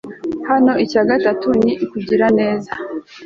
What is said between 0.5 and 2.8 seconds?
naho icya gatatu ni ukugira neza